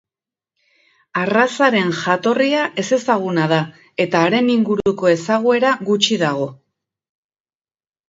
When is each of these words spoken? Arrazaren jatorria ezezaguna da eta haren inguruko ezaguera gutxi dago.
Arrazaren 1.23 1.91
jatorria 1.99 2.65
ezezaguna 2.85 3.45
da 3.53 3.61
eta 4.07 4.25
haren 4.25 4.53
inguruko 4.57 5.15
ezaguera 5.15 5.79
gutxi 5.93 6.23
dago. 6.27 6.53